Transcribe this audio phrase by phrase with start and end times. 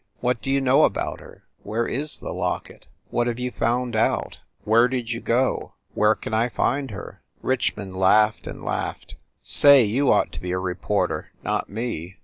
[0.19, 1.43] What do you know about her?
[1.61, 2.87] Where is the locket?
[3.11, 4.39] What have you found out?
[4.63, 5.75] Where did you go?
[5.93, 9.13] Where can I find her?" Richmond laughed and laughed.
[9.43, 12.17] "Say, you ought to be a reporter, not me